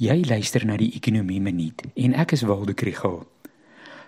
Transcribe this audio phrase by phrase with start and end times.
[0.00, 3.18] Jy luister na die Ekonomie Minuut en ek is Waldo Krugel.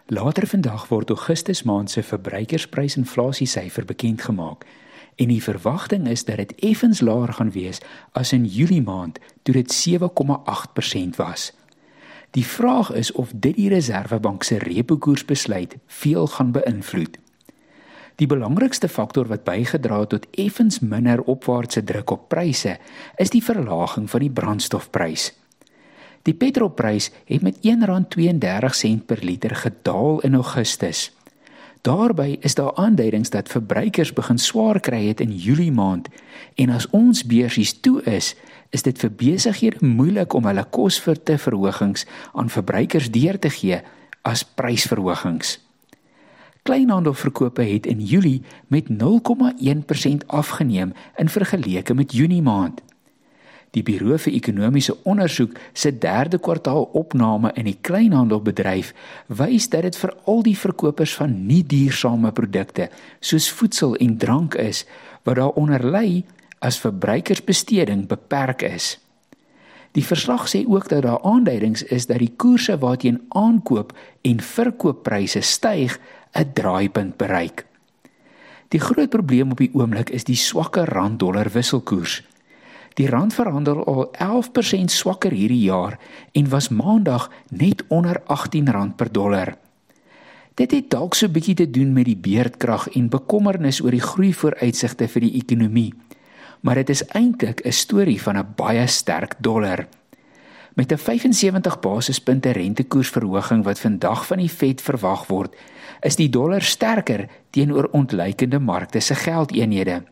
[0.08, 4.64] Later vandag word Augustus maand se verbruikersprysinflasie syfer bekend gemaak
[5.20, 7.82] en die verwagting is dat dit effens laer gaan wees
[8.16, 11.50] as in Julie maand toe dit 7,8% was.
[12.32, 17.20] Die vraag is of dit die Reserwebank se repo koersbesluit veel gaan beïnvloed.
[18.16, 22.78] Die belangrikste faktor wat bygedra het tot effens minder opwaartse druk op pryse
[23.20, 25.34] is die verlaging van die brandstofprys.
[26.22, 31.10] Die petrolprys het met R1.32 per liter gedaal in Augustus.
[31.82, 36.08] Daarby is daar aanduidings dat verbruikers begin swaar kry het in Julie maand
[36.54, 38.34] en as ons beursies toe is,
[38.70, 43.80] is dit vir besighede moeilik om hulle kosverte verhogings aan verbruikers deur te gee
[44.22, 45.58] as prysverhogings.
[46.62, 52.82] Kleinhandelverkope het in Julie met 0,1% afgeneem in vergelyking met Junie maand.
[53.72, 58.90] Die Buro vir Ekonomiese Onderzoek se derde kwartaal opname in die kleinhandelbedryf
[59.32, 64.58] wys dat dit vir al die verkopers van nie duursame produkte soos voedsel en drank
[64.60, 64.84] is
[65.24, 66.20] wat daaronder lê
[66.60, 68.98] as verbruikersbesteding beperk is.
[69.96, 73.92] Die verslag sê ook dat daar aanduidings is dat die koerse waarteen aankoop
[74.24, 75.96] en verkooppryse styg
[76.36, 77.64] 'n draaipunt bereik.
[78.68, 82.22] Die groot probleem op die oomblik is die swakker rand-dollar wisselkoers.
[82.94, 85.98] Die rand verhandel al 11% swakker hierdie jaar
[86.32, 89.56] en was maandag net onder R18 per dollar.
[90.54, 94.00] Dit het dalk so 'n bietjie te doen met die beerdkrag en bekommernis oor die
[94.00, 95.94] groei vooruitsigte vir die ekonomie.
[96.60, 99.88] Maar dit is eintlik 'n storie van 'n baie sterk dollar.
[100.74, 105.56] Met 'n 75 basispunte rentekoersverhoging wat vandag van die Fed verwag word,
[106.00, 110.02] is die dollar sterker teenoor ontleikende markte se geldeenhede.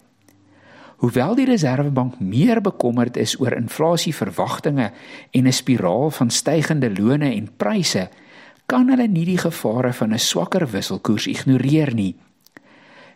[1.01, 4.91] Hoewel die Reserwebank meer bekommerd is oor inflasieverwagtinge
[5.31, 8.09] en 'n spiraal van stygende lone en pryse,
[8.67, 12.17] kan hulle nie die gevare van 'n swakker wisselkoers ignoreer nie.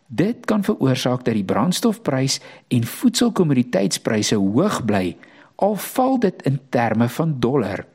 [0.07, 5.17] Dit kan veroorsaak dat die brandstofprys en voedselkommoditeitspryse hoog bly,
[5.57, 7.87] al val dit in terme van dollar.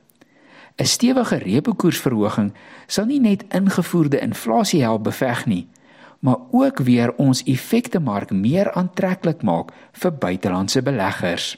[0.78, 2.54] 'n Stewige repo koersverhoging
[2.88, 5.68] sal nie net ingevoerde inflasie help beveg nie,
[6.20, 11.56] maar ook weer ons effekte mark meer aantreklik maak vir buitelandse beleggers.